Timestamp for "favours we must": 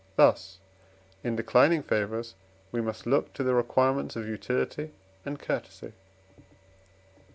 1.83-3.05